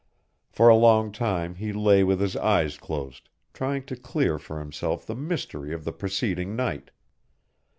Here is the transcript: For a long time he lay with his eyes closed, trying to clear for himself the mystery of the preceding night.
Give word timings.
For 0.49 0.67
a 0.67 0.75
long 0.75 1.11
time 1.11 1.53
he 1.53 1.71
lay 1.71 2.03
with 2.03 2.21
his 2.21 2.35
eyes 2.35 2.75
closed, 2.75 3.29
trying 3.53 3.83
to 3.85 3.95
clear 3.95 4.39
for 4.39 4.57
himself 4.57 5.05
the 5.05 5.13
mystery 5.13 5.73
of 5.75 5.83
the 5.83 5.93
preceding 5.93 6.55
night. 6.55 6.89